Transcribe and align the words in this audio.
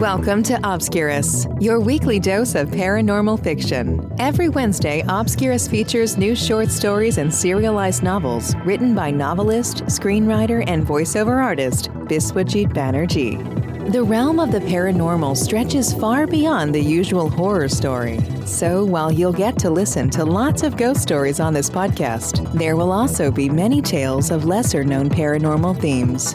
Welcome 0.00 0.42
to 0.44 0.58
Obscurus, 0.64 1.46
your 1.60 1.78
weekly 1.78 2.18
dose 2.18 2.54
of 2.54 2.70
paranormal 2.70 3.44
fiction. 3.44 4.10
Every 4.18 4.48
Wednesday, 4.48 5.02
Obscurus 5.02 5.68
features 5.68 6.16
new 6.16 6.34
short 6.34 6.70
stories 6.70 7.18
and 7.18 7.34
serialized 7.34 8.02
novels 8.02 8.56
written 8.64 8.94
by 8.94 9.10
novelist, 9.10 9.84
screenwriter, 9.84 10.64
and 10.66 10.86
voiceover 10.86 11.42
artist 11.44 11.90
Biswajit 12.06 12.72
Banerjee. 12.72 13.53
The 13.88 14.02
realm 14.02 14.40
of 14.40 14.50
the 14.50 14.60
paranormal 14.60 15.36
stretches 15.36 15.92
far 15.92 16.26
beyond 16.26 16.74
the 16.74 16.80
usual 16.80 17.28
horror 17.28 17.68
story. 17.68 18.18
So, 18.46 18.82
while 18.82 19.12
you'll 19.12 19.32
get 19.34 19.58
to 19.58 19.68
listen 19.68 20.08
to 20.10 20.24
lots 20.24 20.62
of 20.62 20.78
ghost 20.78 21.02
stories 21.02 21.38
on 21.38 21.52
this 21.52 21.68
podcast, 21.68 22.50
there 22.54 22.76
will 22.76 22.90
also 22.90 23.30
be 23.30 23.50
many 23.50 23.82
tales 23.82 24.30
of 24.30 24.46
lesser 24.46 24.84
known 24.84 25.10
paranormal 25.10 25.78
themes. 25.80 26.34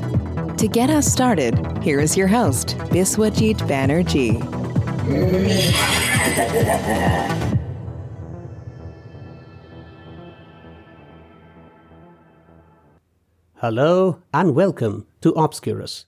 To 0.60 0.68
get 0.68 0.92
us 0.92 1.12
started, 1.12 1.82
here 1.82 2.00
is 2.00 2.16
your 2.16 2.28
host, 2.28 2.78
Biswajit 2.92 3.58
Banerjee. 3.68 4.38
Hello 13.56 14.22
and 14.34 14.54
welcome 14.54 15.08
to 15.22 15.32
Obscurus. 15.32 16.06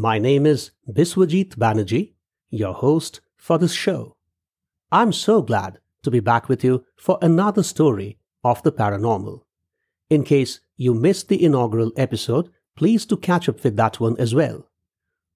My 0.00 0.18
name 0.18 0.46
is 0.46 0.70
Biswajit 0.90 1.56
Banerjee, 1.56 2.14
your 2.48 2.72
host 2.72 3.20
for 3.36 3.58
this 3.58 3.74
show. 3.74 4.16
I'm 4.90 5.12
so 5.12 5.42
glad 5.42 5.78
to 6.04 6.10
be 6.10 6.20
back 6.20 6.48
with 6.48 6.64
you 6.64 6.86
for 6.96 7.18
another 7.20 7.62
story 7.62 8.16
of 8.42 8.62
the 8.62 8.72
paranormal. 8.72 9.42
In 10.08 10.24
case 10.24 10.60
you 10.78 10.94
missed 10.94 11.28
the 11.28 11.44
inaugural 11.44 11.92
episode, 11.98 12.48
please 12.76 13.04
to 13.04 13.16
catch 13.18 13.46
up 13.46 13.62
with 13.62 13.76
that 13.76 14.00
one 14.00 14.16
as 14.18 14.34
well. 14.34 14.70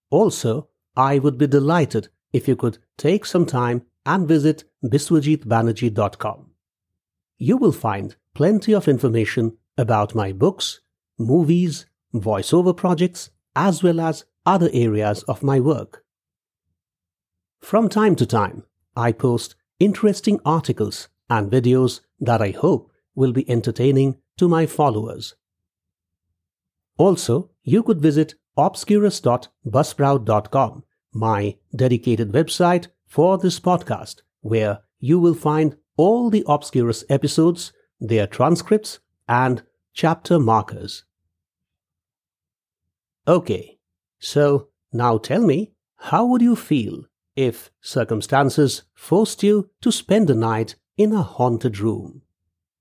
Also, 0.09 0.71
I 0.97 1.19
would 1.19 1.37
be 1.37 1.47
delighted 1.47 2.09
if 2.33 2.49
you 2.49 2.57
could 2.57 2.79
take 2.97 3.27
some 3.27 3.45
time 3.45 3.83
and 4.07 4.27
visit 4.27 4.65
biswajitbanerjee.com. 4.83 6.53
You 7.37 7.59
will 7.59 7.73
find 7.73 8.17
plenty 8.33 8.73
of 8.73 8.89
information 8.89 9.59
about 9.77 10.15
my 10.15 10.33
books, 10.33 10.81
movies, 11.19 11.85
voiceover 12.15 12.75
projects, 12.75 13.29
as 13.55 13.83
well 13.83 14.01
as 14.01 14.25
other 14.47 14.71
areas 14.73 15.23
of 15.25 15.43
my 15.43 15.61
work. 15.61 16.05
From 17.61 17.89
time 17.89 18.15
to 18.17 18.27
time, 18.27 18.65
I 18.97 19.13
post 19.13 19.55
interesting 19.79 20.41
articles 20.45 21.09
and 21.31 21.51
videos 21.51 22.01
that 22.21 22.43
I 22.43 22.51
hope 22.51 22.91
will 23.15 23.33
be 23.33 23.49
entertaining 23.49 24.19
to 24.37 24.49
my 24.49 24.67
followers. 24.67 25.37
Also, 26.99 27.51
you 27.63 27.83
could 27.83 28.01
visit 28.01 28.35
obscurus.buzzsprout.com, 28.57 30.85
my 31.13 31.57
dedicated 31.75 32.31
website 32.33 32.87
for 33.07 33.39
this 33.39 33.59
podcast, 33.59 34.21
where 34.41 34.81
you 35.01 35.19
will 35.19 35.35
find 35.35 35.77
all 35.97 36.31
the 36.31 36.45
Obscurus 36.47 37.05
episodes, 37.09 37.73
their 38.01 38.27
transcripts, 38.27 38.99
and 39.29 39.63
chapter 39.93 40.39
markers. 40.39 41.05
Okay, 43.27 43.74
so 44.25 44.69
now 44.91 45.19
tell 45.19 45.43
me, 45.43 45.73
how 45.97 46.25
would 46.25 46.41
you 46.41 46.57
feel 46.57 47.05
if 47.37 47.71
circumstances 47.83 48.83
forced 48.95 49.43
you 49.43 49.69
to 49.83 49.93
spend 49.93 50.29
the 50.29 50.35
night 50.35 50.77
in 50.97 51.13
a 51.13 51.23
haunted 51.23 51.79
room? 51.79 52.23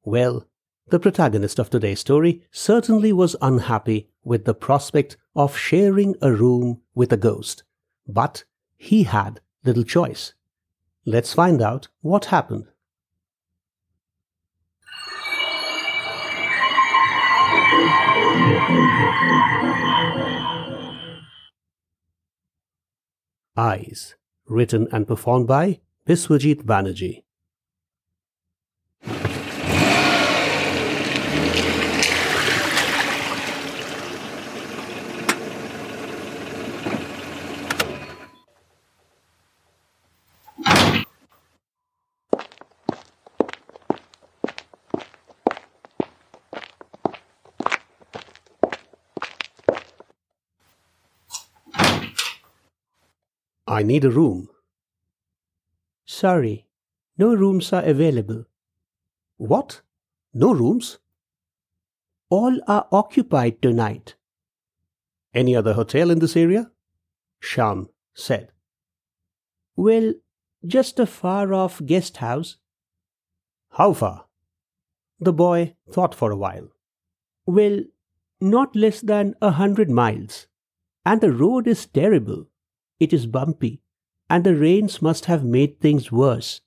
Well, 0.05 0.47
the 0.87 0.99
protagonist 0.99 1.59
of 1.59 1.69
today's 1.69 1.99
story 1.99 2.43
certainly 2.49 3.11
was 3.11 3.35
unhappy 3.41 4.09
with 4.23 4.45
the 4.45 4.53
prospect 4.53 5.17
of 5.35 5.57
sharing 5.57 6.15
a 6.21 6.31
room 6.31 6.79
with 6.95 7.11
a 7.11 7.17
ghost, 7.17 7.63
but 8.07 8.45
he 8.77 9.03
had 9.03 9.41
little 9.65 9.83
choice. 9.83 10.33
Let's 11.05 11.33
find 11.33 11.61
out 11.61 11.89
what 12.01 12.25
happened. 12.25 12.67
Eyes, 23.55 24.15
written 24.47 24.87
and 24.91 25.07
performed 25.07 25.45
by 25.47 25.79
Biswajit 26.07 26.63
Banerjee. 26.63 27.23
I 53.83 53.85
need 53.85 54.05
a 54.05 54.09
room. 54.09 54.47
Sorry, 56.05 56.67
no 57.17 57.35
rooms 57.35 57.73
are 57.73 57.83
available. 57.83 58.45
What? 59.35 59.81
No 60.33 60.53
rooms? 60.53 60.99
All 62.29 62.61
are 62.65 62.87
occupied 62.93 63.61
tonight. 63.61 64.15
Any 65.33 65.53
other 65.53 65.73
hotel 65.73 66.11
in 66.11 66.19
this 66.19 66.37
area? 66.37 66.71
Shyam 67.41 67.89
said. 68.13 68.53
Well, 69.75 70.13
just 70.65 70.97
a 70.97 71.05
far 71.05 71.53
off 71.53 71.85
guest 71.85 72.15
house. 72.17 72.55
How 73.71 73.91
far? 73.91 74.27
The 75.19 75.33
boy 75.33 75.75
thought 75.91 76.15
for 76.15 76.31
a 76.31 76.37
while. 76.37 76.69
Well, 77.45 77.81
not 78.39 78.77
less 78.77 79.01
than 79.01 79.35
a 79.41 79.51
hundred 79.51 79.89
miles. 79.89 80.47
And 81.05 81.19
the 81.19 81.33
road 81.33 81.67
is 81.67 81.85
terrible. 81.85 82.47
It 83.03 83.11
is 83.11 83.25
bumpy, 83.25 83.81
and 84.29 84.45
the 84.45 84.55
rains 84.55 85.01
must 85.01 85.25
have 85.25 85.43
made 85.43 85.81
things 85.81 86.09
worse. 86.09 86.61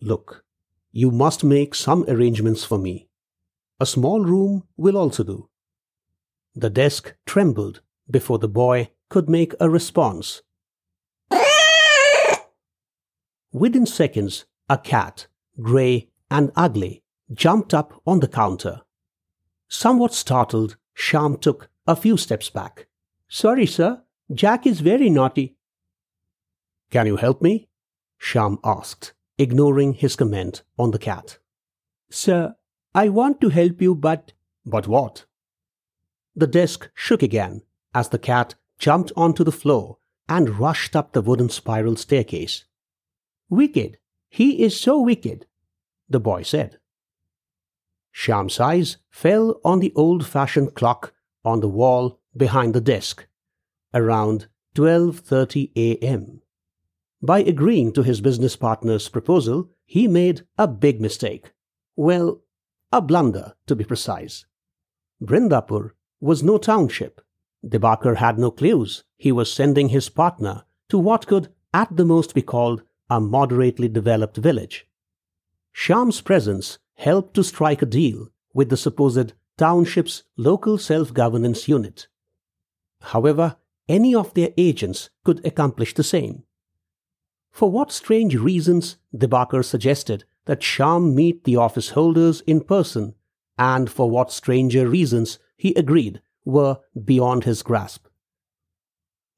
Look, 0.00 0.44
you 0.90 1.12
must 1.12 1.44
make 1.44 1.76
some 1.76 2.04
arrangements 2.08 2.64
for 2.64 2.76
me. 2.76 3.06
A 3.78 3.86
small 3.86 4.24
room 4.24 4.64
will 4.76 4.96
also 4.96 5.22
do. 5.22 5.48
The 6.56 6.70
desk 6.70 7.14
trembled 7.24 7.82
before 8.10 8.40
the 8.40 8.48
boy 8.48 8.90
could 9.08 9.30
make 9.30 9.54
a 9.60 9.70
response. 9.70 10.42
Within 13.52 13.86
seconds, 13.86 14.44
a 14.68 14.76
cat, 14.76 15.28
grey 15.60 16.08
and 16.32 16.50
ugly, 16.56 17.04
jumped 17.32 17.72
up 17.72 18.02
on 18.04 18.18
the 18.18 18.26
counter. 18.42 18.80
Somewhat 19.68 20.12
startled, 20.12 20.76
Shyam 20.96 21.40
took 21.40 21.68
a 21.86 21.94
few 21.94 22.16
steps 22.16 22.50
back. 22.50 22.88
Sorry, 23.28 23.66
sir, 23.66 24.02
Jack 24.32 24.66
is 24.66 24.80
very 24.80 25.10
naughty. 25.10 25.56
Can 26.90 27.06
you 27.06 27.16
help 27.16 27.42
me? 27.42 27.68
Shyam 28.18 28.58
asked, 28.64 29.12
ignoring 29.36 29.94
his 29.94 30.16
comment 30.16 30.62
on 30.78 30.90
the 30.90 30.98
cat. 30.98 31.38
Sir, 32.10 32.54
I 32.94 33.08
want 33.08 33.40
to 33.40 33.50
help 33.50 33.82
you, 33.82 33.94
but. 33.94 34.32
But 34.64 34.86
what? 34.86 35.26
The 36.34 36.46
desk 36.46 36.90
shook 36.94 37.22
again 37.22 37.62
as 37.94 38.08
the 38.08 38.18
cat 38.18 38.54
jumped 38.78 39.12
onto 39.16 39.44
the 39.44 39.52
floor 39.52 39.98
and 40.28 40.58
rushed 40.58 40.96
up 40.96 41.12
the 41.12 41.20
wooden 41.20 41.50
spiral 41.50 41.96
staircase. 41.96 42.64
Wicked. 43.50 43.98
He 44.30 44.62
is 44.62 44.80
so 44.80 44.98
wicked, 45.00 45.46
the 46.08 46.20
boy 46.20 46.42
said. 46.42 46.78
Shyam's 48.14 48.58
eyes 48.60 48.96
fell 49.10 49.60
on 49.62 49.80
the 49.80 49.92
old 49.94 50.26
fashioned 50.26 50.74
clock 50.74 51.12
on 51.44 51.60
the 51.60 51.68
wall 51.68 52.20
behind 52.34 52.72
the 52.72 52.80
desk 52.80 53.26
around 53.94 54.46
12:30 54.74 55.70
a.m. 55.76 56.40
By 57.20 57.40
agreeing 57.40 57.92
to 57.92 58.02
his 58.02 58.20
business 58.20 58.56
partner's 58.56 59.08
proposal, 59.08 59.70
he 59.84 60.08
made 60.08 60.42
a 60.58 60.66
big 60.66 61.00
mistake. 61.00 61.52
Well, 61.94 62.40
a 62.90 63.00
blunder 63.00 63.54
to 63.66 63.76
be 63.76 63.84
precise. 63.84 64.44
Brindapur 65.22 65.92
was 66.20 66.42
no 66.42 66.58
township. 66.58 67.20
Dibakar 67.64 68.16
had 68.16 68.38
no 68.38 68.50
clues 68.50 69.04
he 69.16 69.30
was 69.30 69.52
sending 69.52 69.90
his 69.90 70.08
partner 70.08 70.64
to 70.88 70.98
what 70.98 71.26
could 71.26 71.52
at 71.72 71.96
the 71.96 72.04
most 72.04 72.34
be 72.34 72.42
called 72.42 72.82
a 73.08 73.20
moderately 73.20 73.88
developed 73.88 74.36
village. 74.36 74.86
Shyam's 75.72 76.20
presence 76.20 76.78
helped 76.94 77.34
to 77.34 77.44
strike 77.44 77.82
a 77.82 77.86
deal 77.86 78.28
with 78.52 78.68
the 78.68 78.76
supposed 78.76 79.32
township's 79.56 80.24
local 80.36 80.76
self-governance 80.76 81.68
unit. 81.68 82.08
However, 83.00 83.56
any 83.92 84.14
of 84.14 84.32
their 84.32 84.52
agents 84.56 85.10
could 85.22 85.44
accomplish 85.44 85.92
the 85.94 86.02
same. 86.02 86.44
For 87.50 87.70
what 87.70 87.92
strange 87.92 88.34
reasons, 88.34 88.96
Dibakar 89.14 89.62
suggested 89.62 90.24
that 90.46 90.60
Shyam 90.60 91.14
meet 91.14 91.44
the 91.44 91.56
office 91.56 91.90
holders 91.90 92.40
in 92.46 92.62
person, 92.62 93.14
and 93.58 93.90
for 93.90 94.08
what 94.08 94.32
stranger 94.32 94.88
reasons 94.88 95.38
he 95.58 95.74
agreed 95.74 96.22
were 96.46 96.78
beyond 97.04 97.44
his 97.44 97.62
grasp. 97.62 98.06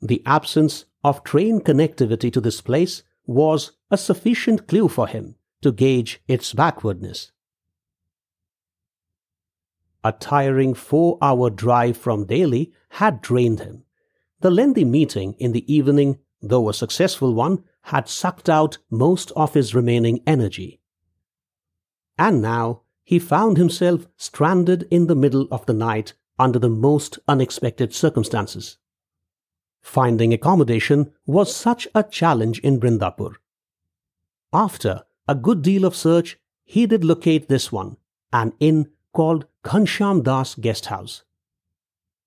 The 0.00 0.22
absence 0.24 0.84
of 1.02 1.24
train 1.24 1.60
connectivity 1.60 2.32
to 2.32 2.40
this 2.40 2.60
place 2.60 3.02
was 3.26 3.72
a 3.90 3.98
sufficient 3.98 4.68
clue 4.68 4.88
for 4.88 5.08
him 5.08 5.34
to 5.62 5.72
gauge 5.72 6.22
its 6.28 6.52
backwardness. 6.52 7.32
A 10.04 10.12
tiring 10.12 10.74
four 10.74 11.18
hour 11.20 11.50
drive 11.50 11.96
from 11.96 12.26
Delhi 12.26 12.72
had 12.90 13.20
drained 13.20 13.60
him. 13.60 13.84
The 14.44 14.50
lengthy 14.50 14.84
meeting 14.84 15.36
in 15.38 15.52
the 15.52 15.64
evening, 15.74 16.18
though 16.42 16.68
a 16.68 16.74
successful 16.74 17.32
one, 17.32 17.64
had 17.84 18.10
sucked 18.10 18.50
out 18.50 18.76
most 18.90 19.32
of 19.34 19.54
his 19.54 19.74
remaining 19.74 20.20
energy. 20.26 20.82
And 22.18 22.42
now 22.42 22.82
he 23.04 23.18
found 23.18 23.56
himself 23.56 24.06
stranded 24.18 24.86
in 24.90 25.06
the 25.06 25.14
middle 25.14 25.48
of 25.50 25.64
the 25.64 25.72
night 25.72 26.12
under 26.38 26.58
the 26.58 26.68
most 26.68 27.18
unexpected 27.26 27.94
circumstances. 27.94 28.76
Finding 29.80 30.34
accommodation 30.34 31.14
was 31.24 31.56
such 31.56 31.88
a 31.94 32.02
challenge 32.02 32.58
in 32.58 32.78
Brindapur. 32.78 33.36
After 34.52 35.04
a 35.26 35.34
good 35.34 35.62
deal 35.62 35.86
of 35.86 35.96
search, 35.96 36.38
he 36.66 36.84
did 36.84 37.02
locate 37.02 37.48
this 37.48 37.72
one, 37.72 37.96
an 38.30 38.52
inn 38.60 38.90
called 39.14 39.46
Ghanshyam 39.64 40.22
Das 40.22 40.54
Guest 40.54 40.84
House. 40.92 41.24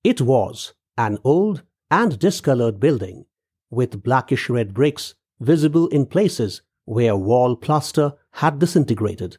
It 0.02 0.20
was 0.20 0.74
an 0.96 1.18
old 1.22 1.62
and 1.90 2.18
discolored 2.18 2.78
building 2.78 3.26
with 3.70 4.02
blackish 4.02 4.48
red 4.48 4.74
bricks 4.74 5.14
visible 5.40 5.88
in 5.88 6.06
places 6.06 6.62
where 6.84 7.16
wall 7.16 7.56
plaster 7.56 8.14
had 8.32 8.58
disintegrated. 8.58 9.36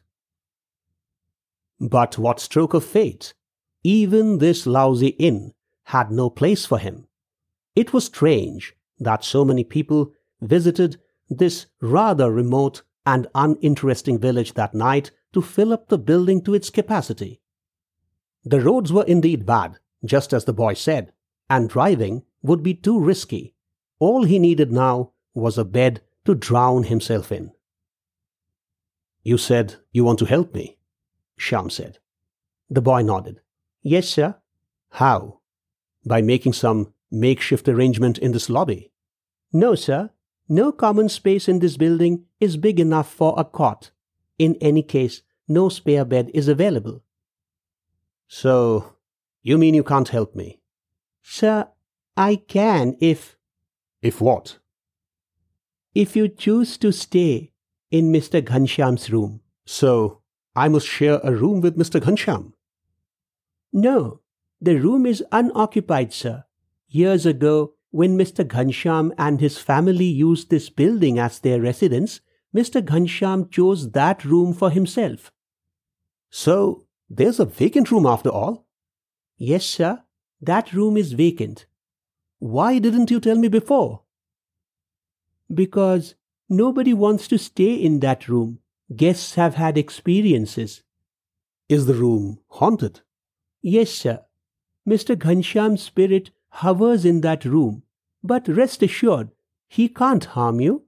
But 1.80 2.18
what 2.18 2.40
stroke 2.40 2.74
of 2.74 2.84
fate! 2.84 3.34
Even 3.82 4.38
this 4.38 4.66
lousy 4.66 5.08
inn 5.08 5.54
had 5.84 6.10
no 6.10 6.28
place 6.28 6.66
for 6.66 6.78
him. 6.78 7.06
It 7.74 7.92
was 7.92 8.04
strange 8.04 8.74
that 8.98 9.24
so 9.24 9.44
many 9.44 9.64
people 9.64 10.12
visited 10.40 11.00
this 11.28 11.66
rather 11.80 12.30
remote 12.30 12.82
and 13.06 13.26
uninteresting 13.34 14.18
village 14.18 14.54
that 14.54 14.74
night 14.74 15.10
to 15.32 15.40
fill 15.40 15.72
up 15.72 15.88
the 15.88 15.98
building 15.98 16.42
to 16.42 16.54
its 16.54 16.68
capacity. 16.68 17.40
The 18.44 18.60
roads 18.60 18.92
were 18.92 19.04
indeed 19.04 19.46
bad, 19.46 19.78
just 20.04 20.32
as 20.32 20.44
the 20.44 20.52
boy 20.52 20.74
said, 20.74 21.12
and 21.48 21.68
driving 21.68 22.24
would 22.42 22.62
be 22.62 22.74
too 22.74 22.98
risky. 22.98 23.54
All 23.98 24.24
he 24.24 24.38
needed 24.38 24.72
now 24.72 25.12
was 25.34 25.58
a 25.58 25.64
bed 25.64 26.02
to 26.24 26.34
drown 26.34 26.84
himself 26.84 27.30
in. 27.30 27.52
You 29.22 29.36
said 29.36 29.76
you 29.92 30.04
want 30.04 30.18
to 30.20 30.24
help 30.24 30.54
me, 30.54 30.78
Shyam 31.38 31.70
said. 31.70 31.98
The 32.68 32.80
boy 32.80 33.02
nodded. 33.02 33.40
Yes, 33.82 34.08
sir. 34.08 34.36
How? 34.90 35.40
By 36.04 36.22
making 36.22 36.54
some 36.54 36.94
makeshift 37.10 37.68
arrangement 37.68 38.18
in 38.18 38.32
this 38.32 38.48
lobby? 38.48 38.92
No, 39.52 39.74
sir. 39.74 40.10
No 40.48 40.72
common 40.72 41.08
space 41.08 41.48
in 41.48 41.58
this 41.58 41.76
building 41.76 42.24
is 42.40 42.56
big 42.56 42.80
enough 42.80 43.12
for 43.12 43.34
a 43.36 43.44
cot. 43.44 43.90
In 44.38 44.56
any 44.60 44.82
case, 44.82 45.22
no 45.46 45.68
spare 45.68 46.04
bed 46.04 46.30
is 46.32 46.48
available. 46.48 47.02
So, 48.26 48.94
you 49.42 49.58
mean 49.58 49.74
you 49.74 49.84
can't 49.84 50.08
help 50.08 50.34
me? 50.34 50.60
Sir, 51.22 51.68
I 52.20 52.36
can 52.36 52.98
if. 53.00 53.38
If 54.02 54.20
what? 54.20 54.58
If 55.94 56.14
you 56.14 56.28
choose 56.28 56.76
to 56.76 56.92
stay 56.92 57.52
in 57.90 58.12
Mr. 58.12 58.42
Ghanshyam's 58.42 59.10
room. 59.10 59.40
So, 59.64 60.20
I 60.54 60.68
must 60.68 60.86
share 60.86 61.20
a 61.24 61.32
room 61.32 61.62
with 61.62 61.78
Mr. 61.78 61.98
Ghanshyam? 61.98 62.52
No, 63.72 64.20
the 64.60 64.76
room 64.76 65.06
is 65.06 65.24
unoccupied, 65.32 66.12
sir. 66.12 66.44
Years 66.88 67.24
ago, 67.24 67.72
when 67.90 68.18
Mr. 68.18 68.44
Ghanshyam 68.44 69.12
and 69.16 69.40
his 69.40 69.56
family 69.56 70.04
used 70.04 70.50
this 70.50 70.68
building 70.68 71.18
as 71.18 71.38
their 71.38 71.62
residence, 71.62 72.20
Mr. 72.54 72.82
Ghanshyam 72.82 73.50
chose 73.50 73.92
that 73.92 74.26
room 74.26 74.52
for 74.52 74.68
himself. 74.68 75.32
So, 76.28 76.84
there's 77.08 77.40
a 77.40 77.46
vacant 77.46 77.90
room 77.90 78.04
after 78.04 78.28
all? 78.28 78.66
Yes, 79.38 79.64
sir. 79.64 80.02
That 80.42 80.74
room 80.74 80.98
is 80.98 81.14
vacant. 81.14 81.64
Why 82.40 82.78
didn't 82.78 83.10
you 83.10 83.20
tell 83.20 83.36
me 83.36 83.48
before? 83.48 84.00
Because 85.52 86.14
nobody 86.48 86.94
wants 86.94 87.28
to 87.28 87.38
stay 87.38 87.74
in 87.74 88.00
that 88.00 88.28
room. 88.28 88.60
Guests 88.96 89.34
have 89.34 89.56
had 89.56 89.76
experiences. 89.76 90.82
Is 91.68 91.84
the 91.84 91.94
room 91.94 92.40
haunted? 92.48 93.02
Yes, 93.60 93.90
sir. 93.90 94.24
Mr. 94.88 95.16
Ghanshyam's 95.16 95.82
spirit 95.82 96.30
hovers 96.48 97.04
in 97.04 97.20
that 97.20 97.44
room, 97.44 97.82
but 98.24 98.48
rest 98.48 98.82
assured, 98.82 99.30
he 99.68 99.88
can't 99.88 100.24
harm 100.24 100.60
you. 100.60 100.84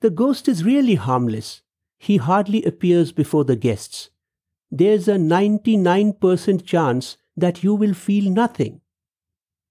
The 0.00 0.10
ghost 0.10 0.48
is 0.48 0.64
really 0.64 0.94
harmless. 0.94 1.60
He 1.98 2.16
hardly 2.16 2.64
appears 2.64 3.12
before 3.12 3.44
the 3.44 3.54
guests. 3.54 4.08
There's 4.70 5.08
a 5.08 5.16
99% 5.16 6.64
chance 6.64 7.18
that 7.36 7.62
you 7.62 7.74
will 7.74 7.94
feel 7.94 8.30
nothing. 8.30 8.80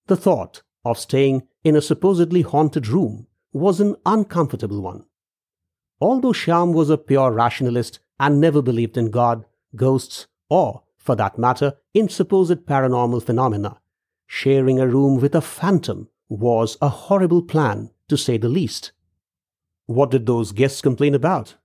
The 0.06 0.16
thought 0.16 0.62
of 0.86 0.98
staying 0.98 1.48
in 1.64 1.76
a 1.76 1.82
supposedly 1.82 2.44
haunted 2.44 2.88
room 2.88 3.28
was 3.52 3.82
an 3.82 3.96
uncomfortable 4.06 4.82
one. 4.82 5.04
Although 6.00 6.34
Shyam 6.34 6.74
was 6.74 6.90
a 6.90 6.98
pure 6.98 7.32
rationalist 7.32 8.00
and 8.20 8.40
never 8.40 8.62
believed 8.62 8.96
in 8.98 9.12
God, 9.12 9.46
ghosts, 9.76 10.28
or, 10.50 10.84
for 10.98 11.16
that 11.16 11.38
matter, 11.38 11.74
in 11.94 12.08
supposed 12.08 12.66
paranormal 12.66 13.24
phenomena, 13.24 13.80
Sharing 14.28 14.80
a 14.80 14.88
room 14.88 15.20
with 15.20 15.36
a 15.36 15.42
phantom 15.42 16.10
was 16.28 16.78
a 16.82 16.90
horrible 16.90 17.44
plan, 17.44 17.92
to 18.10 18.18
say 18.18 18.38
the 18.38 18.50
least. 18.50 18.92
What 19.86 20.12
did 20.12 20.26
those 20.26 20.52
guests 20.52 20.82
complain 20.82 21.14
about? 21.14 21.56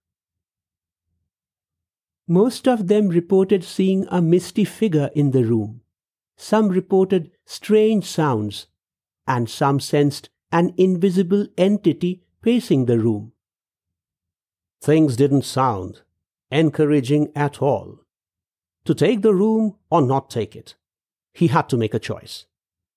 Most 2.29 2.69
of 2.69 2.87
them 2.87 3.09
reported 3.09 3.65
seeing 3.65 4.07
a 4.11 4.23
misty 4.23 4.65
figure 4.65 5.11
in 5.15 5.31
the 5.33 5.43
room. 5.43 5.81
Some 6.37 6.69
reported 6.69 7.33
strange 7.45 8.05
sounds, 8.05 8.67
and 9.31 9.49
some 9.49 9.79
sensed 9.79 10.29
an 10.51 10.75
invisible 10.77 11.47
entity 11.57 12.25
pacing 12.43 12.87
the 12.87 12.99
room. 12.99 13.33
Things 14.83 15.17
didn't 15.17 15.45
sound 15.45 16.03
encouraging 16.51 17.31
at 17.37 17.63
all. 17.63 18.01
To 18.87 18.93
take 18.93 19.23
the 19.23 19.33
room 19.33 19.77
or 19.89 20.03
not 20.03 20.31
take 20.31 20.57
it, 20.57 20.75
he 21.33 21.47
had 21.47 21.69
to 21.69 21.77
make 21.77 21.95
a 21.95 22.01
choice. 22.01 22.47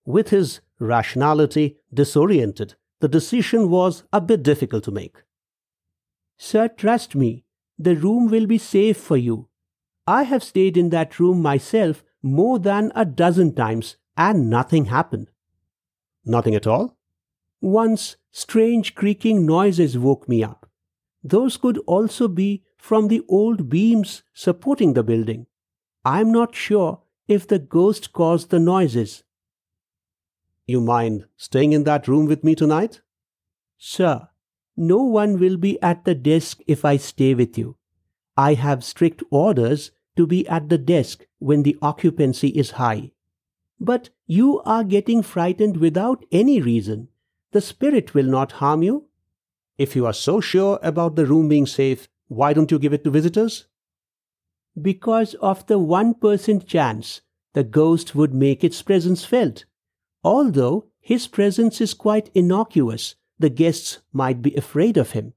With 0.05 0.29
his 0.29 0.61
rationality 0.79 1.77
disoriented, 1.93 2.73
the 2.99 3.07
decision 3.07 3.69
was 3.69 4.03
a 4.11 4.19
bit 4.19 4.41
difficult 4.41 4.85
to 4.85 4.91
make. 4.91 5.17
Sir, 6.37 6.67
trust 6.67 7.13
me, 7.13 7.45
the 7.77 7.95
room 7.95 8.27
will 8.27 8.47
be 8.47 8.57
safe 8.57 8.97
for 8.97 9.17
you. 9.17 9.49
I 10.07 10.23
have 10.23 10.43
stayed 10.43 10.77
in 10.77 10.89
that 10.89 11.19
room 11.19 11.43
myself 11.43 12.03
more 12.23 12.57
than 12.57 12.91
a 12.95 13.05
dozen 13.05 13.53
times 13.53 13.97
and 14.17 14.49
nothing 14.49 14.85
happened. 14.85 15.29
Nothing 16.25 16.55
at 16.55 16.67
all? 16.67 16.97
Once 17.61 18.17
strange 18.31 18.95
creaking 18.95 19.45
noises 19.45 19.97
woke 19.97 20.27
me 20.27 20.43
up. 20.43 20.69
Those 21.23 21.57
could 21.57 21.77
also 21.87 22.27
be 22.27 22.63
from 22.77 23.07
the 23.07 23.23
old 23.29 23.69
beams 23.69 24.23
supporting 24.33 24.93
the 24.93 25.03
building. 25.03 25.47
I'm 26.03 26.31
not 26.31 26.55
sure 26.55 27.01
if 27.27 27.47
the 27.47 27.59
ghost 27.59 28.11
caused 28.11 28.49
the 28.49 28.59
noises. 28.59 29.23
You 30.65 30.81
mind 30.81 31.25
staying 31.37 31.73
in 31.73 31.83
that 31.85 32.07
room 32.07 32.25
with 32.25 32.43
me 32.43 32.55
tonight? 32.55 33.01
Sir, 33.77 34.27
no 34.75 35.03
one 35.03 35.39
will 35.39 35.57
be 35.57 35.81
at 35.81 36.03
the 36.03 36.15
desk 36.15 36.59
if 36.67 36.83
I 36.83 36.97
stay 36.97 37.33
with 37.33 37.57
you. 37.57 37.77
I 38.35 38.55
have 38.55 38.83
strict 38.83 39.23
orders 39.29 39.91
to 40.15 40.25
be 40.25 40.47
at 40.47 40.69
the 40.69 40.77
desk 40.77 41.25
when 41.39 41.63
the 41.63 41.77
occupancy 41.81 42.49
is 42.49 42.71
high. 42.71 43.11
But 43.79 44.09
you 44.25 44.61
are 44.61 44.83
getting 44.83 45.21
frightened 45.21 45.77
without 45.77 46.25
any 46.31 46.61
reason. 46.61 47.09
The 47.51 47.61
spirit 47.61 48.13
will 48.13 48.25
not 48.25 48.53
harm 48.53 48.83
you. 48.83 49.05
If 49.77 49.95
you 49.95 50.05
are 50.05 50.13
so 50.13 50.39
sure 50.39 50.79
about 50.81 51.15
the 51.15 51.25
room 51.25 51.49
being 51.49 51.65
safe, 51.65 52.07
why 52.27 52.53
don't 52.53 52.71
you 52.71 52.79
give 52.79 52.93
it 52.93 53.03
to 53.03 53.11
visitors? 53.11 53.67
Because 54.79 55.35
of 55.35 55.65
the 55.67 55.79
1% 55.79 56.65
chance 56.67 57.21
the 57.53 57.63
ghost 57.63 58.15
would 58.15 58.33
make 58.33 58.63
its 58.63 58.81
presence 58.81 59.23
felt. 59.23 59.65
Although 60.23 60.87
his 60.99 61.27
presence 61.27 61.81
is 61.81 61.93
quite 61.93 62.31
innocuous, 62.33 63.15
the 63.37 63.49
guests 63.49 63.99
might 64.11 64.41
be 64.41 64.55
afraid 64.55 64.97
of 64.97 65.11
him. 65.11 65.33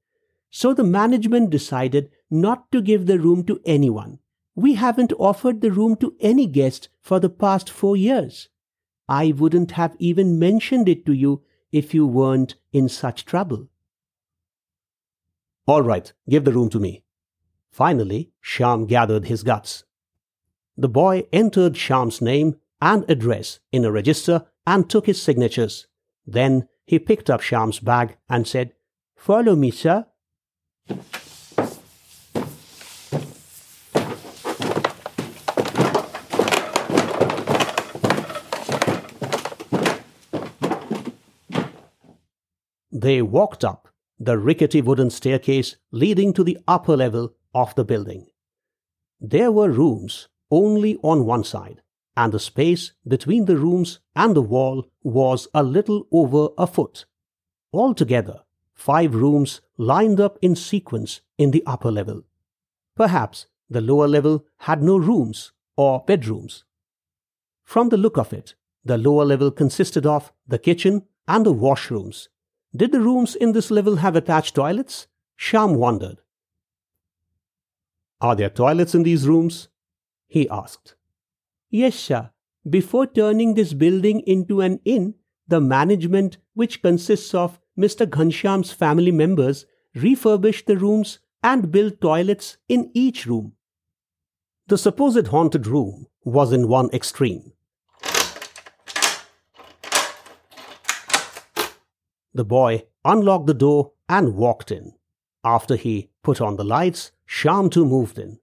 So 0.51 0.73
the 0.73 0.85
management 0.85 1.51
decided 1.51 2.11
not 2.31 2.71
to 2.73 2.81
give 2.81 3.07
the 3.07 3.19
room 3.19 3.45
to 3.45 3.61
anyone. 3.67 4.21
We 4.57 4.75
haven't 4.75 5.13
offered 5.19 5.61
the 5.61 5.71
room 5.71 5.97
to 5.97 6.17
any 6.19 6.47
guest 6.47 6.89
for 7.03 7.21
the 7.21 7.29
past 7.29 7.69
four 7.69 7.97
years. 7.97 8.49
I 9.07 9.33
wouldn't 9.37 9.73
have 9.73 9.95
even 9.99 10.39
mentioned 10.39 10.89
it 10.89 11.05
to 11.07 11.13
you 11.13 11.43
if 11.71 11.93
you 11.93 12.07
weren't 12.07 12.57
in 12.73 12.89
such 12.89 13.27
trouble. 13.27 13.69
All 15.67 15.83
right, 15.83 16.11
give 16.29 16.45
the 16.45 16.53
room 16.53 16.71
to 16.71 16.81
me. 16.81 17.05
Finally, 17.71 18.31
Shyam 18.43 18.89
gathered 18.89 19.27
his 19.27 19.43
guts. 19.43 19.85
The 20.79 20.89
boy 20.89 21.27
entered 21.33 21.75
Shyam's 21.75 22.23
name 22.23 22.57
and 22.81 23.05
address 23.11 23.61
in 23.73 23.85
a 23.85 23.93
register 23.93 24.47
and 24.67 24.89
took 24.89 25.07
his 25.07 25.21
signatures. 25.21 25.87
Then 26.27 26.69
he 26.87 26.99
picked 26.99 27.29
up 27.29 27.43
Shyam's 27.43 27.81
bag 27.81 28.17
and 28.31 28.47
said, 28.47 28.73
Follow 29.17 29.55
me, 29.55 29.71
sir. 29.71 30.07
They 43.07 43.23
walked 43.23 43.65
up 43.65 43.89
the 44.19 44.37
rickety 44.37 44.83
wooden 44.83 45.11
staircase 45.11 45.77
leading 45.93 46.33
to 46.33 46.43
the 46.43 46.59
upper 46.67 46.97
level 46.97 47.37
of 47.55 47.73
the 47.77 47.85
building. 47.85 48.27
There 49.21 49.53
were 49.53 49.71
rooms 49.71 50.27
only 50.51 50.97
on 51.05 51.25
one 51.25 51.45
side, 51.45 51.83
and 52.17 52.33
the 52.33 52.41
space 52.41 52.95
between 53.07 53.45
the 53.45 53.59
rooms 53.59 54.01
and 54.17 54.35
the 54.35 54.43
wall 54.43 54.91
was 55.05 55.47
a 55.55 55.63
little 55.63 56.09
over 56.11 56.49
a 56.59 56.67
foot. 56.67 57.07
Altogether, 57.73 58.41
five 58.75 59.15
rooms 59.15 59.61
lined 59.77 60.19
up 60.21 60.37
in 60.43 60.57
sequence 60.57 61.21
in 61.39 61.53
the 61.53 61.63
upper 61.65 61.93
level. 61.93 62.25
Perhaps 62.97 63.47
the 63.71 63.81
lower 63.81 64.09
level 64.09 64.45
had 64.67 64.83
no 64.83 64.97
rooms 64.97 65.53
or 65.77 66.03
bedrooms. 66.09 66.65
From 67.63 67.91
the 67.91 67.99
look 67.99 68.19
of 68.19 68.33
it, 68.33 68.57
the 68.85 68.99
lower 68.99 69.25
level 69.25 69.53
consisted 69.53 70.07
of 70.07 70.33
the 70.49 70.59
kitchen 70.59 71.05
and 71.29 71.47
the 71.47 71.55
washrooms. 71.55 72.27
Did 72.75 72.93
the 72.93 73.01
rooms 73.01 73.35
in 73.35 73.53
this 73.53 73.71
level 73.71 73.97
have 73.97 74.17
attached 74.17 74.55
toilets? 74.55 75.07
Shyam 75.39 75.77
wondered. 75.77 76.19
Are 78.21 78.35
there 78.35 78.51
toilets 78.51 78.95
in 78.95 79.03
these 79.03 79.29
rooms? 79.29 79.69
he 80.27 80.49
asked. 80.49 80.95
Yes, 81.71 81.95
sir. 81.95 82.31
Before 82.69 83.07
turning 83.07 83.55
this 83.55 83.73
building 83.75 84.21
into 84.27 84.61
an 84.61 84.81
inn, 84.85 85.15
the 85.47 85.61
management, 85.61 86.39
which 86.55 86.83
consists 86.83 87.35
of 87.35 87.61
Mr. 87.79 88.07
Ghanshyam's 88.07 88.73
family 88.73 89.13
members, 89.13 89.67
refurbished 89.95 90.67
the 90.67 90.77
rooms 90.77 91.21
and 91.43 91.71
built 91.71 92.01
toilets 92.01 92.57
in 92.69 92.91
each 92.95 93.27
room. 93.27 93.53
The 94.67 94.79
supposed 94.79 95.29
haunted 95.29 95.67
room 95.67 96.07
was 96.25 96.53
in 96.53 96.67
one 96.67 96.91
extreme. 96.93 97.53
The 102.37 102.45
boy 102.45 102.85
unlocked 103.03 103.47
the 103.47 103.55
door 103.55 103.93
and 104.11 104.37
walked 104.37 104.71
in. 104.71 104.93
After 105.43 105.75
he 105.75 106.11
put 106.23 106.39
on 106.39 106.57
the 106.57 106.65
lights, 106.65 107.11
Shyam 107.27 107.71
too 107.71 107.87
moved 107.87 108.19
in. 108.19 108.41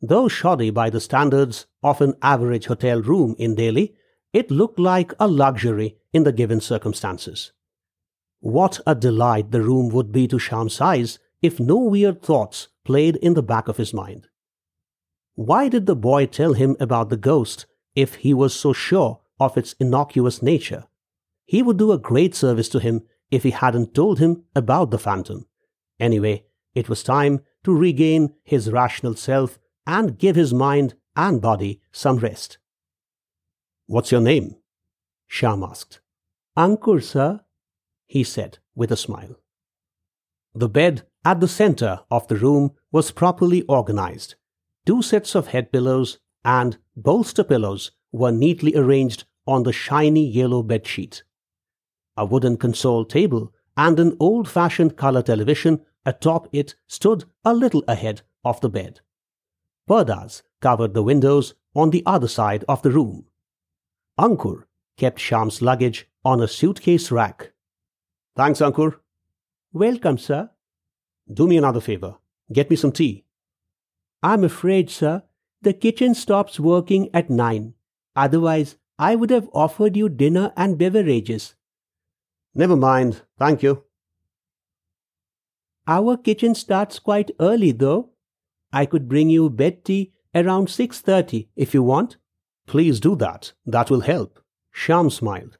Though 0.00 0.26
shoddy 0.26 0.70
by 0.70 0.88
the 0.88 1.02
standards 1.02 1.66
of 1.82 2.00
an 2.00 2.14
average 2.22 2.64
hotel 2.64 3.02
room 3.02 3.36
in 3.38 3.54
Delhi, 3.54 3.94
it 4.32 4.50
looked 4.50 4.78
like 4.78 5.12
a 5.20 5.28
luxury 5.28 5.98
in 6.14 6.24
the 6.24 6.32
given 6.32 6.62
circumstances. 6.62 7.52
What 8.40 8.80
a 8.86 8.94
delight 8.94 9.50
the 9.50 9.60
room 9.60 9.90
would 9.90 10.12
be 10.12 10.26
to 10.28 10.38
Shyam's 10.38 10.80
eyes 10.80 11.18
if 11.42 11.60
no 11.60 11.76
weird 11.76 12.22
thoughts 12.22 12.68
played 12.86 13.16
in 13.16 13.34
the 13.34 13.42
back 13.42 13.68
of 13.68 13.76
his 13.76 13.92
mind. 13.92 14.28
Why 15.34 15.68
did 15.68 15.84
the 15.84 15.96
boy 15.96 16.24
tell 16.24 16.54
him 16.54 16.74
about 16.80 17.10
the 17.10 17.18
ghost 17.18 17.66
if 17.94 18.14
he 18.14 18.32
was 18.32 18.54
so 18.54 18.72
sure 18.72 19.20
of 19.38 19.58
its 19.58 19.74
innocuous 19.78 20.40
nature? 20.40 20.84
He 21.44 21.62
would 21.62 21.76
do 21.76 21.92
a 21.92 21.98
great 21.98 22.34
service 22.34 22.70
to 22.70 22.78
him 22.78 23.02
if 23.30 23.42
he 23.42 23.50
hadn't 23.50 23.94
told 23.94 24.18
him 24.18 24.44
about 24.54 24.90
the 24.90 24.98
phantom. 24.98 25.46
Anyway, 25.98 26.44
it 26.74 26.88
was 26.88 27.02
time 27.02 27.40
to 27.64 27.74
regain 27.74 28.34
his 28.44 28.70
rational 28.70 29.14
self 29.14 29.58
and 29.86 30.18
give 30.18 30.36
his 30.36 30.52
mind 30.52 30.94
and 31.16 31.40
body 31.40 31.80
some 31.92 32.18
rest. 32.18 32.58
What's 33.86 34.12
your 34.12 34.20
name? 34.20 34.56
Shyam 35.30 35.68
asked. 35.68 36.00
Ankur, 36.56 37.02
sir, 37.02 37.40
he 38.06 38.22
said 38.24 38.58
with 38.74 38.92
a 38.92 38.96
smile. 38.96 39.36
The 40.54 40.68
bed 40.68 41.06
at 41.24 41.40
the 41.40 41.48
center 41.48 42.00
of 42.10 42.28
the 42.28 42.36
room 42.36 42.72
was 42.92 43.10
properly 43.10 43.62
organized. 43.62 44.36
Two 44.84 45.02
sets 45.02 45.34
of 45.34 45.48
head 45.48 45.72
pillows 45.72 46.18
and 46.44 46.78
bolster 46.96 47.44
pillows 47.44 47.90
were 48.12 48.32
neatly 48.32 48.74
arranged 48.76 49.24
on 49.46 49.64
the 49.64 49.72
shiny 49.72 50.26
yellow 50.26 50.62
bed 50.62 50.86
sheet. 50.86 51.24
A 52.16 52.24
wooden 52.24 52.56
console 52.56 53.04
table 53.04 53.52
and 53.76 54.00
an 54.00 54.16
old 54.18 54.48
fashioned 54.48 54.96
color 54.96 55.22
television 55.22 55.82
atop 56.04 56.48
it 56.52 56.74
stood 56.86 57.24
a 57.44 57.52
little 57.52 57.84
ahead 57.86 58.22
of 58.44 58.60
the 58.60 58.68
bed. 58.68 59.00
Pardas 59.88 60.42
covered 60.60 60.94
the 60.94 61.02
windows 61.02 61.54
on 61.74 61.90
the 61.90 62.02
other 62.06 62.28
side 62.28 62.64
of 62.68 62.82
the 62.82 62.90
room. 62.90 63.26
Ankur 64.18 64.64
kept 64.96 65.18
Shyam's 65.18 65.60
luggage 65.60 66.08
on 66.24 66.40
a 66.40 66.48
suitcase 66.48 67.10
rack. 67.10 67.52
Thanks, 68.34 68.60
Ankur. 68.60 68.96
Welcome, 69.72 70.18
sir. 70.18 70.50
Do 71.32 71.46
me 71.46 71.58
another 71.58 71.80
favor. 71.80 72.16
Get 72.52 72.70
me 72.70 72.76
some 72.76 72.92
tea. 72.92 73.24
I'm 74.22 74.42
afraid, 74.44 74.88
sir, 74.90 75.22
the 75.60 75.72
kitchen 75.72 76.14
stops 76.14 76.58
working 76.58 77.10
at 77.12 77.28
nine. 77.28 77.74
Otherwise, 78.14 78.76
I 78.98 79.16
would 79.16 79.30
have 79.30 79.50
offered 79.52 79.96
you 79.96 80.08
dinner 80.08 80.52
and 80.56 80.78
beverages. 80.78 81.54
Never 82.56 82.74
mind. 82.74 83.20
Thank 83.38 83.62
you. 83.62 83.84
Our 85.86 86.16
kitchen 86.16 86.54
starts 86.54 86.98
quite 86.98 87.30
early, 87.38 87.70
though. 87.70 88.12
I 88.72 88.86
could 88.86 89.08
bring 89.08 89.28
you 89.28 89.50
bed 89.50 89.84
tea 89.84 90.14
around 90.34 90.68
6.30 90.68 91.48
if 91.54 91.74
you 91.74 91.82
want. 91.82 92.16
Please 92.66 92.98
do 92.98 93.14
that. 93.16 93.52
That 93.66 93.90
will 93.90 94.00
help. 94.00 94.40
Shyam 94.74 95.12
smiled. 95.12 95.58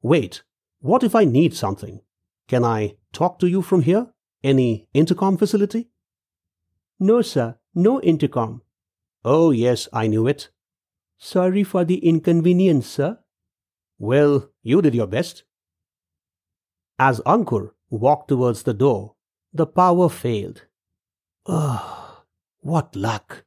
Wait, 0.00 0.44
what 0.80 1.02
if 1.02 1.16
I 1.16 1.24
need 1.24 1.54
something? 1.54 2.02
Can 2.46 2.64
I 2.64 2.94
talk 3.12 3.40
to 3.40 3.48
you 3.48 3.60
from 3.60 3.82
here? 3.82 4.06
Any 4.44 4.86
intercom 4.94 5.38
facility? 5.38 5.88
No, 7.00 7.20
sir. 7.20 7.56
No 7.74 8.00
intercom. 8.00 8.62
Oh, 9.24 9.50
yes, 9.50 9.88
I 9.92 10.06
knew 10.06 10.28
it. 10.28 10.50
Sorry 11.18 11.64
for 11.64 11.84
the 11.84 11.98
inconvenience, 11.98 12.86
sir. 12.86 13.18
Well, 13.98 14.50
you 14.62 14.80
did 14.80 14.94
your 14.94 15.08
best. 15.08 15.42
As 16.98 17.20
Ankur 17.20 17.70
walked 17.90 18.28
towards 18.28 18.64
the 18.64 18.74
door, 18.74 19.14
the 19.52 19.66
power 19.66 20.08
failed. 20.08 20.64
Ugh, 21.46 22.24
what 22.60 22.96
luck! 22.96 23.44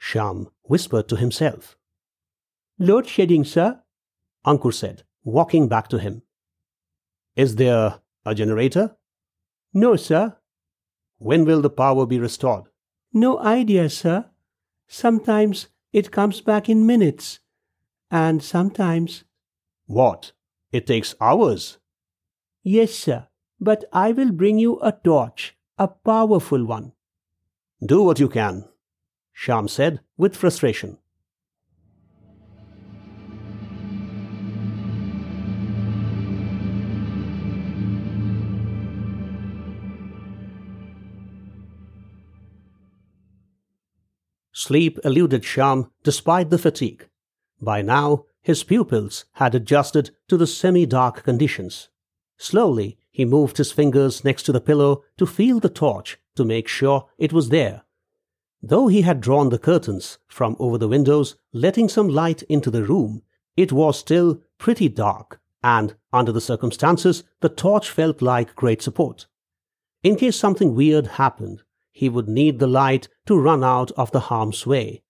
Shyam 0.00 0.50
whispered 0.62 1.08
to 1.08 1.16
himself. 1.16 1.76
Load 2.78 3.06
shedding, 3.06 3.44
sir, 3.44 3.80
Ankur 4.44 4.74
said, 4.74 5.04
walking 5.22 5.68
back 5.68 5.86
to 5.88 5.98
him. 5.98 6.22
Is 7.36 7.54
there 7.56 8.00
a 8.26 8.34
generator? 8.34 8.96
No, 9.72 9.94
sir. 9.94 10.36
When 11.18 11.44
will 11.44 11.62
the 11.62 11.70
power 11.70 12.04
be 12.04 12.18
restored? 12.18 12.64
No 13.12 13.38
idea, 13.38 13.88
sir. 13.88 14.26
Sometimes 14.88 15.68
it 15.92 16.10
comes 16.10 16.40
back 16.40 16.68
in 16.68 16.84
minutes, 16.86 17.38
and 18.10 18.42
sometimes. 18.42 19.24
What? 19.86 20.32
It 20.72 20.86
takes 20.86 21.14
hours? 21.20 21.78
Yes, 22.64 22.94
sir, 22.94 23.26
but 23.60 23.84
I 23.92 24.12
will 24.12 24.30
bring 24.30 24.58
you 24.58 24.78
a 24.80 24.92
torch, 24.92 25.56
a 25.78 25.88
powerful 25.88 26.64
one. 26.64 26.92
Do 27.84 28.04
what 28.04 28.20
you 28.20 28.28
can, 28.28 28.68
Shyam 29.36 29.68
said 29.68 30.00
with 30.16 30.36
frustration. 30.36 30.98
Sleep 44.52 45.00
eluded 45.02 45.42
Shyam 45.42 45.90
despite 46.04 46.50
the 46.50 46.58
fatigue. 46.58 47.08
By 47.60 47.82
now, 47.82 48.26
his 48.40 48.62
pupils 48.62 49.24
had 49.32 49.56
adjusted 49.56 50.10
to 50.28 50.36
the 50.36 50.46
semi 50.46 50.86
dark 50.86 51.24
conditions. 51.24 51.88
Slowly, 52.42 52.98
he 53.12 53.24
moved 53.24 53.58
his 53.58 53.70
fingers 53.70 54.24
next 54.24 54.42
to 54.42 54.52
the 54.52 54.60
pillow 54.60 55.04
to 55.16 55.26
feel 55.26 55.60
the 55.60 55.68
torch 55.68 56.18
to 56.34 56.44
make 56.44 56.66
sure 56.66 57.08
it 57.16 57.32
was 57.32 57.50
there. 57.50 57.84
Though 58.60 58.88
he 58.88 59.02
had 59.02 59.20
drawn 59.20 59.50
the 59.50 59.60
curtains 59.60 60.18
from 60.26 60.56
over 60.58 60.76
the 60.76 60.88
windows, 60.88 61.36
letting 61.52 61.88
some 61.88 62.08
light 62.08 62.42
into 62.48 62.68
the 62.68 62.82
room, 62.82 63.22
it 63.56 63.70
was 63.70 63.96
still 63.96 64.42
pretty 64.58 64.88
dark, 64.88 65.40
and 65.62 65.94
under 66.12 66.32
the 66.32 66.40
circumstances, 66.40 67.22
the 67.38 67.48
torch 67.48 67.88
felt 67.88 68.20
like 68.20 68.56
great 68.56 68.82
support. 68.82 69.28
In 70.02 70.16
case 70.16 70.36
something 70.36 70.74
weird 70.74 71.06
happened, 71.22 71.62
he 71.92 72.08
would 72.08 72.28
need 72.28 72.58
the 72.58 72.66
light 72.66 73.06
to 73.26 73.38
run 73.38 73.62
out 73.62 73.92
of 73.92 74.10
the 74.10 74.26
harm's 74.32 74.66
way. 74.66 75.04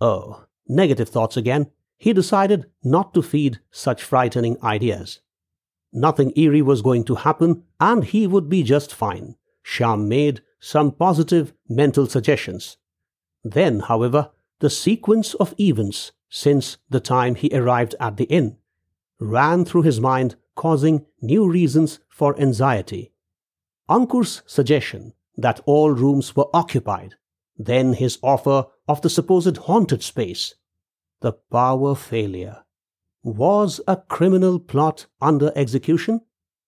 Oh, 0.00 0.46
negative 0.66 1.08
thoughts 1.08 1.36
again. 1.36 1.70
He 1.98 2.12
decided 2.12 2.68
not 2.82 3.14
to 3.14 3.22
feed 3.22 3.60
such 3.70 4.02
frightening 4.02 4.56
ideas. 4.60 5.20
Nothing 5.92 6.32
eerie 6.36 6.62
was 6.62 6.82
going 6.82 7.04
to 7.04 7.14
happen, 7.16 7.64
and 7.80 8.04
he 8.04 8.26
would 8.26 8.48
be 8.48 8.62
just 8.62 8.94
fine. 8.94 9.36
Shyam 9.64 10.06
made 10.06 10.42
some 10.60 10.92
positive 10.92 11.52
mental 11.68 12.06
suggestions. 12.06 12.76
Then, 13.44 13.80
however, 13.80 14.30
the 14.60 14.70
sequence 14.70 15.34
of 15.34 15.54
events 15.58 16.12
since 16.28 16.78
the 16.90 17.00
time 17.00 17.34
he 17.34 17.50
arrived 17.52 17.94
at 18.00 18.16
the 18.16 18.24
inn 18.24 18.56
ran 19.20 19.64
through 19.64 19.82
his 19.82 20.00
mind, 20.00 20.36
causing 20.54 21.06
new 21.20 21.48
reasons 21.48 22.00
for 22.08 22.38
anxiety. 22.40 23.12
Ankur's 23.88 24.42
suggestion 24.46 25.12
that 25.36 25.60
all 25.66 25.90
rooms 25.90 26.34
were 26.36 26.48
occupied, 26.52 27.14
then 27.56 27.94
his 27.94 28.18
offer 28.22 28.66
of 28.86 29.00
the 29.02 29.10
supposed 29.10 29.56
haunted 29.56 30.02
space, 30.02 30.54
the 31.20 31.32
power 31.32 31.94
failure. 31.94 32.64
Was 33.22 33.80
a 33.88 33.96
criminal 33.96 34.58
plot 34.58 35.06
under 35.20 35.52
execution? 35.56 36.20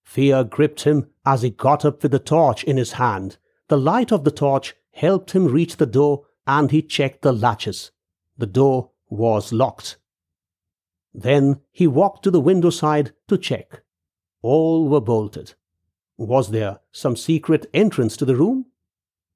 Fear 0.03 0.45
gripped 0.45 0.83
him 0.83 1.11
as 1.25 1.43
he 1.43 1.51
got 1.51 1.85
up 1.85 2.03
with 2.03 2.13
the 2.13 2.19
torch 2.19 2.65
in 2.65 2.77
his 2.77 2.93
hand. 2.93 3.39
The 3.69 3.77
light 3.77 4.11
of 4.11 4.25
the 4.25 4.33
torch 4.33 4.75
helped 4.93 5.31
him 5.31 5.47
reach 5.47 5.77
the 5.77 5.87
door 5.87 6.27
and 6.47 6.71
he 6.71 6.83
checked 6.83 7.23
the 7.23 7.33
latches. 7.33 7.93
The 8.37 8.47
door 8.47 8.91
was 9.09 9.53
locked. 9.53 9.99
Then 11.15 11.61
he 11.71 11.87
walked 11.87 12.25
to 12.25 12.31
the 12.31 12.41
window 12.41 12.71
side 12.71 13.13
to 13.29 13.39
check. 13.39 13.83
All 14.43 14.89
were 14.89 15.01
bolted. 15.01 15.55
Was 16.17 16.51
there 16.51 16.81
some 16.93 17.17
secret 17.17 17.67
entrance 17.73 18.17
to 18.17 18.25
the 18.25 18.37
room? 18.37 18.67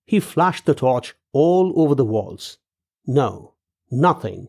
He 0.04 0.21
flashed 0.21 0.66
the 0.66 0.75
torch 0.75 1.14
all 1.33 1.73
over 1.80 1.94
the 1.94 2.04
walls. 2.04 2.59
No, 3.06 3.54
nothing. 3.90 4.49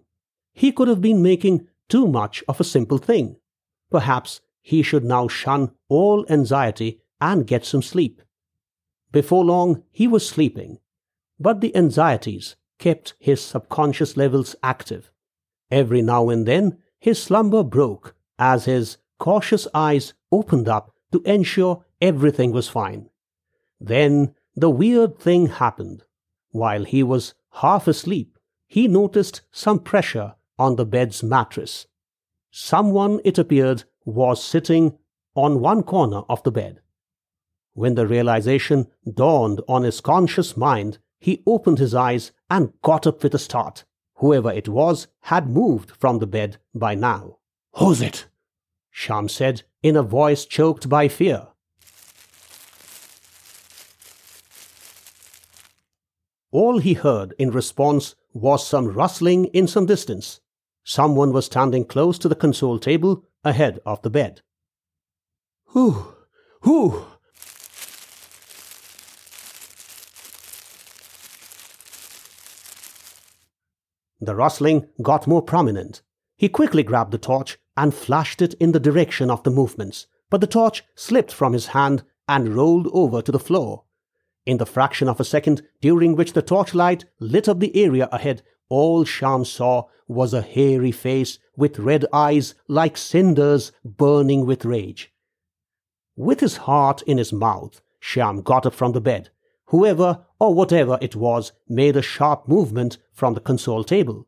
He 0.53 0.71
could 0.71 0.87
have 0.87 1.01
been 1.01 1.21
making 1.21 1.67
too 1.89 2.07
much 2.07 2.43
of 2.47 2.59
a 2.59 2.63
simple 2.63 2.97
thing. 2.97 3.37
Perhaps 3.91 4.41
he 4.61 4.81
should 4.81 5.03
now 5.03 5.27
shun 5.27 5.71
all 5.89 6.25
anxiety 6.29 7.01
and 7.21 7.47
get 7.47 7.65
some 7.65 7.81
sleep. 7.81 8.21
Before 9.11 9.45
long, 9.45 9.83
he 9.91 10.07
was 10.07 10.27
sleeping, 10.27 10.79
but 11.39 11.61
the 11.61 11.75
anxieties 11.75 12.55
kept 12.79 13.13
his 13.19 13.41
subconscious 13.41 14.17
levels 14.17 14.55
active. 14.61 15.11
Every 15.71 16.01
now 16.01 16.29
and 16.29 16.45
then, 16.45 16.79
his 16.99 17.21
slumber 17.21 17.63
broke 17.63 18.15
as 18.37 18.65
his 18.65 18.97
cautious 19.19 19.67
eyes 19.73 20.13
opened 20.31 20.67
up 20.67 20.93
to 21.11 21.21
ensure 21.21 21.85
everything 22.01 22.51
was 22.51 22.67
fine. 22.67 23.09
Then 23.79 24.35
the 24.55 24.69
weird 24.69 25.19
thing 25.19 25.47
happened. 25.47 26.03
While 26.49 26.85
he 26.85 27.03
was 27.03 27.33
half 27.53 27.87
asleep, 27.87 28.37
he 28.67 28.87
noticed 28.87 29.41
some 29.51 29.79
pressure 29.79 30.35
on 30.57 30.75
the 30.75 30.85
bed's 30.85 31.23
mattress. 31.23 31.87
Someone, 32.51 33.19
it 33.23 33.37
appeared, 33.37 33.83
was 34.05 34.43
sitting 34.43 34.97
on 35.35 35.59
one 35.59 35.83
corner 35.83 36.21
of 36.29 36.41
the 36.43 36.51
bed. 36.51 36.79
When 37.73 37.95
the 37.95 38.07
realization 38.07 38.87
dawned 39.11 39.61
on 39.67 39.83
his 39.83 39.99
conscious 39.99 40.55
mind, 40.55 40.99
he 41.19 41.43
opened 41.45 41.79
his 41.79 41.93
eyes 41.93 42.31
and 42.49 42.71
got 42.81 43.05
up 43.05 43.23
with 43.23 43.35
a 43.35 43.39
start. 43.39 43.83
Whoever 44.15 44.51
it 44.51 44.69
was 44.69 45.07
had 45.23 45.49
moved 45.49 45.91
from 45.91 46.19
the 46.19 46.27
bed 46.27 46.57
by 46.73 46.95
now. 46.95 47.39
Who's 47.73 48.01
it? 48.01 48.27
Shyam 48.93 49.29
said 49.29 49.63
in 49.83 49.97
a 49.97 50.03
voice 50.03 50.45
choked 50.45 50.87
by 50.87 51.09
fear. 51.09 51.47
All 56.51 56.77
he 56.77 56.93
heard 56.93 57.33
in 57.37 57.51
response 57.51 58.15
was 58.33 58.65
some 58.65 58.87
rustling 58.87 59.45
in 59.45 59.67
some 59.67 59.85
distance. 59.85 60.39
Someone 60.87 61.33
was 61.33 61.47
standing 61.47 61.83
close 61.83 62.19
to 62.19 62.29
the 62.29 62.35
console 62.35 62.77
table 62.77 63.23
ahead 63.43 63.79
of 63.87 64.03
the 64.03 64.09
bed. 64.11 64.41
Who? 65.69 66.13
Who? 66.61 67.05
The 74.21 74.35
rustling 74.35 74.87
got 75.01 75.25
more 75.25 75.41
prominent. 75.41 76.03
He 76.37 76.49
quickly 76.49 76.83
grabbed 76.83 77.11
the 77.11 77.17
torch 77.17 77.57
and 77.75 77.91
flashed 77.91 78.43
it 78.43 78.53
in 78.55 78.71
the 78.71 78.79
direction 78.79 79.31
of 79.31 79.41
the 79.41 79.49
movements, 79.49 80.05
but 80.29 80.39
the 80.39 80.47
torch 80.47 80.83
slipped 80.93 81.31
from 81.31 81.53
his 81.53 81.67
hand 81.67 82.03
and 82.27 82.55
rolled 82.55 82.87
over 82.93 83.23
to 83.23 83.31
the 83.31 83.39
floor. 83.39 83.84
In 84.45 84.57
the 84.57 84.65
fraction 84.65 85.07
of 85.07 85.19
a 85.19 85.25
second 85.25 85.63
during 85.81 86.15
which 86.15 86.33
the 86.33 86.41
torchlight 86.41 87.05
lit 87.19 87.49
up 87.49 87.59
the 87.59 87.75
area 87.75 88.07
ahead, 88.11 88.43
all 88.69 89.03
Shyam 89.03 89.45
saw 89.45 89.85
was 90.07 90.33
a 90.33 90.41
hairy 90.41 90.91
face 90.91 91.39
with 91.57 91.79
red 91.79 92.05
eyes 92.13 92.53
like 92.67 92.97
cinders 92.97 93.71
burning 93.83 94.45
with 94.45 94.65
rage. 94.65 95.11
With 96.15 96.39
his 96.41 96.57
heart 96.57 97.01
in 97.03 97.17
his 97.17 97.33
mouth, 97.33 97.81
Shyam 97.99 98.43
got 98.43 98.65
up 98.65 98.73
from 98.73 98.91
the 98.91 99.01
bed. 99.01 99.29
Whoever 99.69 100.25
or 100.39 100.53
whatever 100.53 100.99
it 101.01 101.15
was 101.15 101.51
made 101.67 101.97
a 101.97 102.01
sharp 102.01 102.47
movement 102.47 102.99
from 103.13 103.33
the 103.33 103.39
console 103.39 103.83
table. 103.83 104.27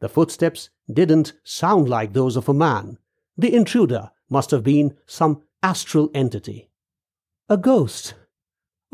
The 0.00 0.08
footsteps 0.08 0.70
didn't 0.92 1.34
sound 1.44 1.88
like 1.88 2.12
those 2.12 2.36
of 2.36 2.48
a 2.48 2.54
man. 2.54 2.98
The 3.38 3.54
intruder 3.54 4.10
must 4.28 4.50
have 4.50 4.64
been 4.64 4.96
some 5.06 5.42
astral 5.62 6.10
entity. 6.14 6.68
A 7.48 7.56
ghost. 7.56 8.14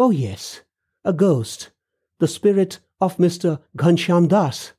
Oh, 0.05 0.11
yes, 0.11 0.62
a 1.05 1.12
ghost. 1.12 1.71
The 2.19 2.27
spirit 2.27 2.81
of 3.01 3.19
Mr. 3.19 3.61
Ghanshyam 3.77 4.27
Das. 4.27 4.73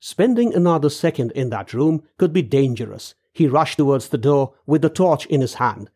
Spending 0.00 0.52
another 0.52 0.90
second 0.90 1.30
in 1.30 1.50
that 1.50 1.72
room 1.72 2.02
could 2.18 2.32
be 2.32 2.42
dangerous. 2.42 3.14
He 3.32 3.46
rushed 3.46 3.76
towards 3.76 4.08
the 4.08 4.18
door 4.18 4.54
with 4.66 4.82
the 4.82 4.88
torch 4.88 5.26
in 5.26 5.42
his 5.42 5.54
hand. 5.54 5.90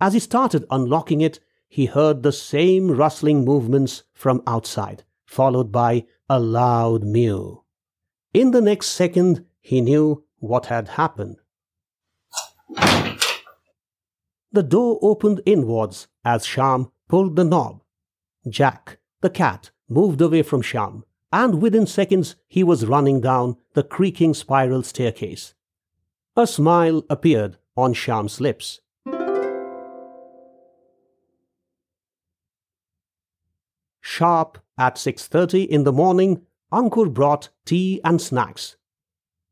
As 0.00 0.14
he 0.14 0.20
started 0.20 0.64
unlocking 0.70 1.20
it, 1.20 1.38
he 1.68 1.84
heard 1.84 2.22
the 2.22 2.32
same 2.32 2.92
rustling 2.92 3.44
movements 3.44 4.04
from 4.14 4.42
outside, 4.46 5.04
followed 5.26 5.70
by 5.70 6.06
a 6.30 6.40
loud 6.40 7.04
mew. 7.04 7.62
In 8.32 8.52
the 8.52 8.60
next 8.60 8.88
second, 8.88 9.45
he 9.66 9.80
knew 9.80 10.22
what 10.38 10.66
had 10.66 10.86
happened. 10.90 11.38
The 14.52 14.62
door 14.62 15.00
opened 15.02 15.40
inwards 15.44 16.06
as 16.24 16.46
Shyam 16.46 16.92
pulled 17.08 17.34
the 17.34 17.42
knob. 17.42 17.82
Jack, 18.48 18.98
the 19.22 19.28
cat, 19.28 19.72
moved 19.88 20.20
away 20.20 20.42
from 20.42 20.62
Shyam, 20.62 21.02
and 21.32 21.60
within 21.60 21.84
seconds 21.84 22.36
he 22.46 22.62
was 22.62 22.86
running 22.86 23.20
down 23.20 23.56
the 23.74 23.82
creaking 23.82 24.34
spiral 24.34 24.84
staircase. 24.84 25.54
A 26.36 26.46
smile 26.46 27.02
appeared 27.10 27.56
on 27.76 27.92
Shyam's 27.92 28.40
lips. 28.40 28.80
Sharp 34.00 34.58
at 34.78 34.94
6:30 34.96 35.64
in 35.64 35.82
the 35.82 35.92
morning, 35.92 36.46
Ankur 36.72 37.12
brought 37.12 37.48
tea 37.64 38.00
and 38.04 38.22
snacks. 38.22 38.76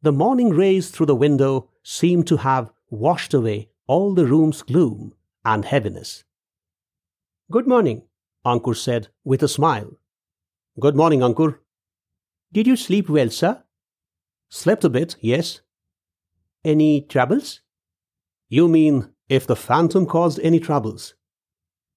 The 0.04 0.12
morning 0.12 0.50
rays 0.50 0.90
through 0.90 1.06
the 1.06 1.14
window 1.14 1.70
seemed 1.82 2.26
to 2.26 2.36
have 2.36 2.70
washed 2.90 3.32
away 3.32 3.70
all 3.86 4.12
the 4.12 4.26
room's 4.26 4.60
gloom 4.60 5.14
and 5.46 5.64
heaviness. 5.64 6.24
Good 7.50 7.66
morning, 7.66 8.02
Ankur 8.44 8.76
said 8.76 9.08
with 9.24 9.42
a 9.42 9.48
smile. 9.48 9.96
Good 10.78 10.94
morning, 10.94 11.20
Ankur. 11.20 11.60
Did 12.52 12.66
you 12.66 12.76
sleep 12.76 13.08
well, 13.08 13.30
sir? 13.30 13.62
Slept 14.50 14.84
a 14.84 14.90
bit, 14.90 15.16
yes. 15.22 15.62
Any 16.66 17.00
troubles? 17.00 17.62
You 18.50 18.68
mean 18.68 19.08
if 19.30 19.46
the 19.46 19.56
phantom 19.56 20.04
caused 20.04 20.38
any 20.40 20.60
troubles? 20.60 21.14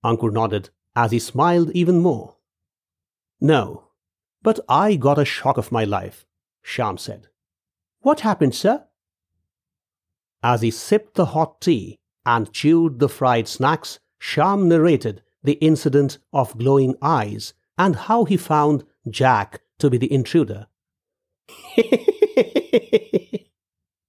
Ankur 0.02 0.32
nodded 0.32 0.70
as 0.96 1.12
he 1.12 1.20
smiled 1.20 1.72
even 1.72 2.00
more. 2.00 2.38
No, 3.42 3.90
but 4.42 4.62
I 4.70 4.96
got 4.96 5.20
a 5.20 5.26
shock 5.26 5.58
of 5.58 5.74
my 5.74 5.84
life, 5.84 6.26
Shyam 6.64 6.98
said. 6.98 7.28
What 8.02 8.22
happened, 8.22 8.56
sir? 8.56 8.86
As 10.44 10.62
he 10.62 10.72
sipped 10.72 11.16
the 11.16 11.26
hot 11.28 11.62
tea 11.62 11.98
and 12.26 12.52
chewed 12.54 13.00
the 13.00 13.10
fried 13.10 13.48
snacks, 13.48 14.00
Shyam 14.20 14.68
narrated 14.68 15.24
the 15.44 15.54
incident 15.54 16.18
of 16.34 16.58
glowing 16.58 16.96
eyes 17.02 17.54
and 17.78 17.96
how 17.96 18.26
he 18.26 18.38
found 18.38 18.84
Jack 19.10 19.62
to 19.80 19.90
be 19.90 19.98
the 19.98 20.12
intruder. 20.12 20.68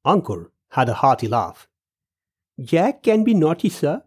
Ankur 0.06 0.50
had 0.70 0.88
a 0.88 0.94
hearty 0.94 1.28
laugh. 1.28 1.68
Jack 2.60 3.02
can 3.02 3.24
be 3.24 3.34
naughty, 3.34 3.68
sir. 3.68 4.02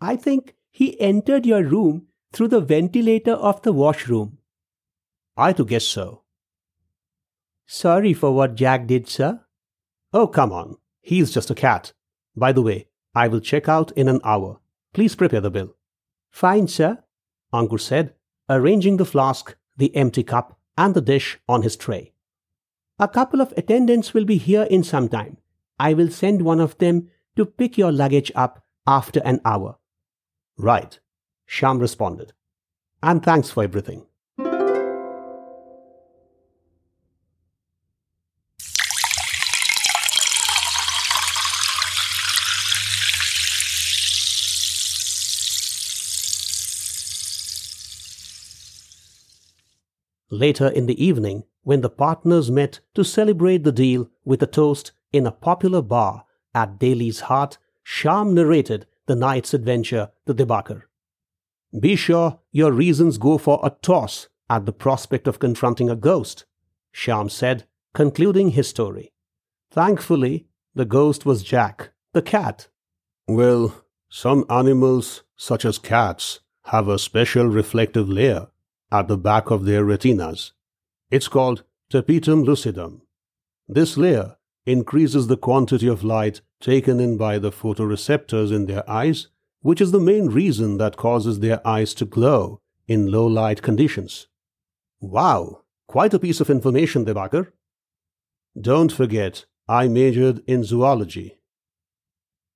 I 0.00 0.16
think 0.16 0.54
he 0.70 1.00
entered 1.00 1.46
your 1.46 1.62
room 1.62 2.08
through 2.32 2.48
the 2.48 2.60
ventilator 2.60 3.32
of 3.32 3.62
the 3.62 3.72
washroom. 3.72 4.38
I 5.36 5.52
to 5.54 5.64
guess 5.64 5.84
so. 5.84 6.22
Sorry 7.66 8.14
for 8.14 8.32
what 8.32 8.54
Jack 8.54 8.86
did, 8.86 9.08
sir. 9.08 9.40
Oh, 10.12 10.26
come 10.26 10.52
on. 10.52 10.76
He's 11.02 11.32
just 11.32 11.50
a 11.50 11.54
cat. 11.54 11.92
By 12.36 12.52
the 12.52 12.62
way, 12.62 12.88
I 13.14 13.28
will 13.28 13.40
check 13.40 13.68
out 13.68 13.92
in 13.92 14.08
an 14.08 14.20
hour. 14.24 14.60
Please 14.92 15.14
prepare 15.14 15.40
the 15.40 15.50
bill. 15.50 15.74
Fine, 16.30 16.68
sir, 16.68 17.02
Ankur 17.52 17.80
said, 17.80 18.14
arranging 18.48 18.96
the 18.98 19.04
flask, 19.04 19.56
the 19.76 19.94
empty 19.96 20.22
cup, 20.22 20.58
and 20.76 20.94
the 20.94 21.00
dish 21.00 21.38
on 21.48 21.62
his 21.62 21.76
tray. 21.76 22.12
A 22.98 23.08
couple 23.08 23.40
of 23.40 23.52
attendants 23.56 24.14
will 24.14 24.24
be 24.24 24.36
here 24.36 24.62
in 24.64 24.82
some 24.82 25.08
time. 25.08 25.38
I 25.78 25.94
will 25.94 26.10
send 26.10 26.42
one 26.42 26.60
of 26.60 26.78
them 26.78 27.10
to 27.36 27.44
pick 27.44 27.76
your 27.76 27.92
luggage 27.92 28.32
up 28.34 28.64
after 28.86 29.20
an 29.24 29.40
hour. 29.44 29.76
Right, 30.56 30.98
Shyam 31.48 31.80
responded. 31.80 32.32
And 33.02 33.22
thanks 33.22 33.50
for 33.50 33.62
everything. 33.62 34.06
Later 50.36 50.68
in 50.68 50.84
the 50.84 51.02
evening, 51.02 51.44
when 51.62 51.80
the 51.80 51.88
partners 51.88 52.50
met 52.50 52.80
to 52.94 53.02
celebrate 53.02 53.64
the 53.64 53.72
deal 53.72 54.10
with 54.22 54.42
a 54.42 54.46
toast 54.46 54.92
in 55.10 55.26
a 55.26 55.32
popular 55.32 55.80
bar 55.80 56.26
at 56.54 56.78
Delhi's 56.78 57.20
heart, 57.20 57.56
Shyam 57.82 58.34
narrated 58.34 58.86
the 59.06 59.16
night's 59.16 59.54
adventure 59.54 60.10
to 60.26 60.34
Dibakar. 60.34 60.82
Be 61.80 61.96
sure 61.96 62.40
your 62.52 62.70
reasons 62.70 63.16
go 63.16 63.38
for 63.38 63.60
a 63.62 63.70
toss 63.70 64.28
at 64.50 64.66
the 64.66 64.74
prospect 64.74 65.26
of 65.26 65.38
confronting 65.38 65.88
a 65.88 65.96
ghost, 65.96 66.44
Shyam 66.94 67.30
said, 67.30 67.64
concluding 67.94 68.50
his 68.50 68.68
story. 68.68 69.14
Thankfully, 69.70 70.48
the 70.74 70.84
ghost 70.84 71.24
was 71.24 71.42
Jack, 71.42 71.92
the 72.12 72.20
cat. 72.20 72.68
Well, 73.26 73.84
some 74.10 74.44
animals, 74.50 75.22
such 75.34 75.64
as 75.64 75.78
cats, 75.78 76.40
have 76.64 76.88
a 76.88 76.98
special 76.98 77.46
reflective 77.46 78.10
layer 78.10 78.48
at 78.90 79.08
the 79.08 79.18
back 79.18 79.50
of 79.50 79.64
their 79.64 79.84
retinas. 79.84 80.52
It's 81.10 81.28
called 81.28 81.64
tapetum 81.90 82.44
lucidum. 82.44 83.02
This 83.68 83.96
layer 83.96 84.36
increases 84.64 85.26
the 85.26 85.36
quantity 85.36 85.88
of 85.88 86.04
light 86.04 86.40
taken 86.60 87.00
in 87.00 87.16
by 87.16 87.38
the 87.38 87.52
photoreceptors 87.52 88.52
in 88.52 88.66
their 88.66 88.88
eyes, 88.88 89.28
which 89.60 89.80
is 89.80 89.92
the 89.92 90.00
main 90.00 90.28
reason 90.28 90.78
that 90.78 90.96
causes 90.96 91.40
their 91.40 91.66
eyes 91.66 91.94
to 91.94 92.04
glow 92.04 92.60
in 92.88 93.10
low 93.10 93.26
light 93.26 93.62
conditions. 93.62 94.28
Wow, 95.00 95.62
quite 95.86 96.14
a 96.14 96.18
piece 96.18 96.40
of 96.40 96.50
information, 96.50 97.04
Dibakar. 97.04 97.52
Don't 98.60 98.92
forget, 98.92 99.44
I 99.68 99.88
majored 99.88 100.42
in 100.46 100.64
zoology. 100.64 101.38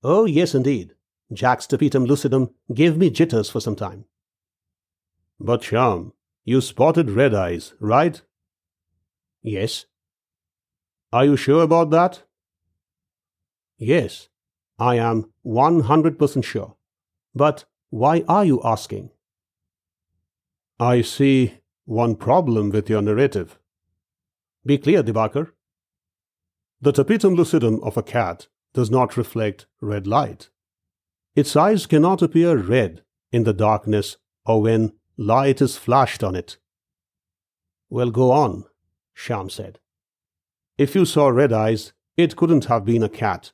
Oh, 0.02 0.24
yes, 0.24 0.54
indeed. 0.54 0.94
Jack's 1.32 1.66
tapetum 1.66 2.06
lucidum 2.06 2.52
gave 2.72 2.96
me 2.96 3.10
jitters 3.10 3.50
for 3.50 3.60
some 3.60 3.76
time. 3.76 4.06
But, 5.38 5.62
Shyam, 5.62 6.12
you 6.44 6.60
spotted 6.60 7.10
red 7.10 7.34
eyes, 7.34 7.74
right? 7.80 8.20
Yes. 9.42 9.86
Are 11.12 11.24
you 11.24 11.36
sure 11.36 11.62
about 11.62 11.90
that? 11.90 12.22
Yes, 13.78 14.28
I 14.78 14.96
am 14.96 15.32
100% 15.44 16.44
sure. 16.44 16.76
But 17.34 17.64
why 17.90 18.24
are 18.28 18.44
you 18.44 18.60
asking? 18.62 19.10
I 20.78 21.02
see 21.02 21.58
one 21.84 22.14
problem 22.16 22.70
with 22.70 22.88
your 22.88 23.02
narrative. 23.02 23.58
Be 24.64 24.78
clear, 24.78 25.02
Dibakar. 25.02 25.52
The 26.80 26.92
tapetum 26.92 27.36
lucidum 27.36 27.82
of 27.82 27.96
a 27.96 28.02
cat 28.02 28.48
does 28.72 28.90
not 28.90 29.16
reflect 29.16 29.66
red 29.80 30.06
light. 30.06 30.50
Its 31.34 31.54
eyes 31.56 31.86
cannot 31.86 32.22
appear 32.22 32.56
red 32.56 33.02
in 33.32 33.44
the 33.44 33.52
darkness 33.52 34.16
or 34.46 34.62
when 34.62 34.92
light 35.20 35.60
is 35.60 35.76
flashed 35.76 36.24
on 36.24 36.34
it. 36.34 36.56
Well, 37.90 38.10
go 38.10 38.30
on, 38.32 38.64
Shyam 39.14 39.50
said. 39.50 39.78
If 40.78 40.94
you 40.94 41.04
saw 41.04 41.28
red 41.28 41.52
eyes, 41.52 41.92
it 42.16 42.36
couldn't 42.36 42.64
have 42.64 42.86
been 42.86 43.02
a 43.02 43.08
cat. 43.08 43.52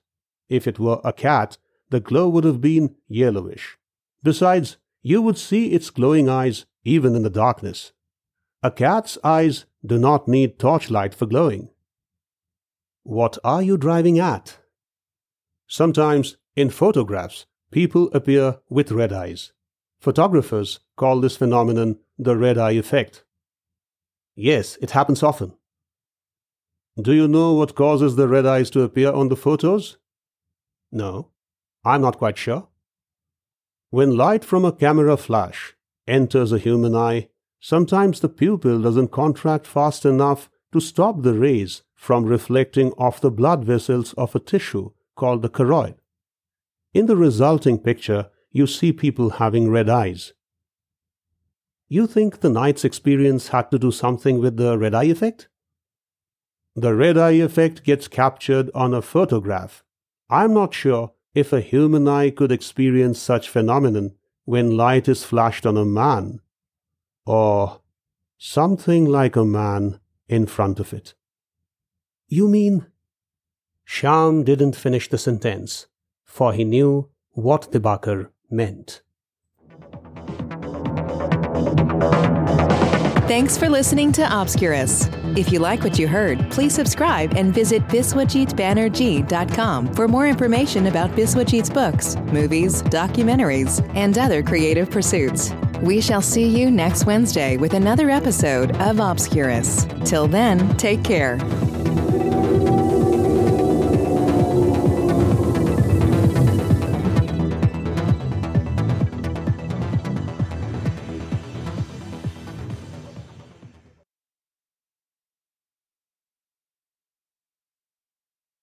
If 0.49 0.69
it 0.69 0.79
were 0.79 1.01
a 1.03 1.13
cat, 1.13 1.59
the 1.91 1.99
glow 1.99 2.29
would 2.29 2.45
have 2.45 2.61
been 2.61 2.95
yellowish. 3.09 3.79
Besides, 4.23 4.77
you 5.03 5.21
would 5.21 5.39
see 5.39 5.73
its 5.73 5.91
glowing 5.91 6.29
eyes 6.29 6.67
even 6.85 7.17
in 7.17 7.25
the 7.25 7.31
darkness. 7.31 7.93
A 8.63 8.71
cat's 8.71 9.19
eyes 9.25 9.67
do 9.85 9.99
not 9.99 10.29
need 10.29 10.61
torchlight 10.61 11.15
for 11.15 11.27
glowing. 11.27 11.71
What 13.03 13.39
are 13.43 13.63
you 13.63 13.77
driving 13.77 14.21
at? 14.21 14.59
Sometimes, 15.67 16.37
in 16.55 16.71
photographs, 16.71 17.47
people 17.73 18.09
appear 18.13 18.59
with 18.69 18.93
red 18.93 19.13
eyes. 19.13 19.53
Photographers 20.01 20.81
call 20.97 21.21
this 21.21 21.37
phenomenon 21.37 21.99
the 22.19 22.37
red 22.37 22.59
eye 22.59 22.73
effect. 22.73 23.25
Yes, 24.35 24.77
it 24.81 24.91
happens 24.91 25.23
often. 25.23 25.55
Do 27.01 27.13
you 27.13 27.29
know 27.29 27.55
what 27.55 27.75
causes 27.75 28.17
the 28.17 28.29
red 28.29 28.47
eyes 28.47 28.71
to 28.71 28.83
appear 28.83 29.13
on 29.13 29.29
the 29.29 29.37
photos? 29.37 29.99
No, 30.91 31.31
I'm 31.85 32.01
not 32.01 32.19
quite 32.19 32.39
sure. 32.39 32.69
When 33.91 34.17
light 34.17 34.45
from 34.45 34.65
a 34.65 34.73
camera 34.73 35.17
flash 35.17 35.75
enters 36.07 36.53
a 36.53 36.59
human 36.59 36.95
eye, 36.95 37.29
sometimes 37.61 38.21
the 38.21 38.29
pupil 38.29 38.81
doesn't 38.81 39.13
contract 39.13 39.67
fast 39.67 40.05
enough 40.05 40.49
to 40.73 40.81
stop 40.81 41.23
the 41.23 41.35
rays 41.35 41.83
from 41.95 42.25
reflecting 42.25 42.93
off 42.93 43.21
the 43.21 43.31
blood 43.31 43.65
vessels 43.65 44.13
of 44.15 44.35
a 44.35 44.41
tissue 44.41 44.91
called 45.17 45.43
the 45.43 45.49
choroid. 45.49 45.97
In 46.93 47.07
the 47.07 47.17
resulting 47.17 47.79
picture, 47.79 48.31
you 48.57 48.67
see 48.67 48.91
people 48.91 49.31
having 49.43 49.71
red 49.71 49.91
eyes. 49.91 50.33
You 51.89 52.07
think 52.07 52.41
the 52.41 52.49
night's 52.49 52.87
experience 52.87 53.49
had 53.49 53.71
to 53.71 53.79
do 53.79 53.91
something 53.91 54.41
with 54.41 54.57
the 54.57 54.79
red 54.79 54.95
eye 54.95 55.11
effect? 55.17 55.49
The 56.75 56.95
red 56.95 57.19
eye 57.19 57.39
effect 57.49 57.85
gets 57.85 58.09
captured 58.09 58.71
on 58.75 58.95
a 58.95 59.03
photograph. 59.03 59.85
I'm 60.31 60.55
not 60.55 60.73
sure 60.73 61.13
if 61.35 61.53
a 61.53 61.61
human 61.61 62.09
eye 62.09 62.31
could 62.31 62.51
experience 62.51 63.21
such 63.21 63.51
phenomenon 63.51 64.15
when 64.47 64.77
light 64.77 65.07
is 65.07 65.23
flashed 65.23 65.67
on 65.67 65.77
a 65.77 65.85
man, 65.85 66.41
or 67.27 67.83
something 68.39 69.05
like 69.05 69.37
a 69.37 69.45
man 69.45 70.01
in 70.29 70.47
front 70.47 70.81
of 70.81 70.95
it. 70.95 71.15
You 72.27 72.49
mean? 72.49 72.87
Shyam 73.87 74.47
didn't 74.47 74.77
finish 74.77 75.11
the 75.11 75.19
sentence, 75.19 75.89
for 76.25 76.55
he 76.55 76.65
knew 76.65 77.11
what 77.33 77.71
Dibakar 77.71 78.31
meant. 78.51 79.03
Thanks 83.27 83.59
for 83.59 83.69
listening 83.69 84.13
to 84.13 84.23
Obscurus. 84.23 85.09
If 85.37 85.53
you 85.53 85.59
like 85.59 85.83
what 85.83 85.99
you 85.99 86.07
heard, 86.07 86.49
please 86.49 86.73
subscribe 86.73 87.35
and 87.35 87.53
visit 87.53 87.83
biswajitbanerjee.com 87.89 89.95
for 89.95 90.07
more 90.07 90.29
information 90.29 90.87
about 90.87 91.11
Biswajit's 91.11 91.69
books, 91.69 92.15
movies, 92.33 92.85
documentaries, 92.85 93.85
and 93.97 94.17
other 94.17 94.45
creative 94.45 94.89
pursuits. 94.91 95.53
We 95.83 96.01
shall 96.01 96.23
see 96.23 96.47
you 96.47 96.71
next 96.71 97.05
Wednesday 97.05 97.57
with 97.57 97.75
another 97.75 98.11
episode 98.11 98.77
of 98.77 99.01
Obscurus. 99.01 99.87
Till 100.09 100.29
then, 100.29 100.77
take 100.77 101.03
care. 101.03 101.37